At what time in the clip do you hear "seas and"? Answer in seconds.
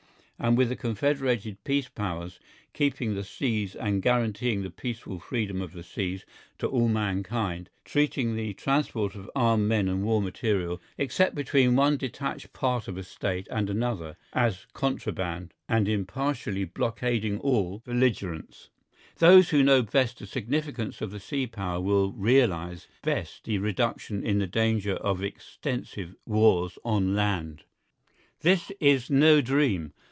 3.23-4.01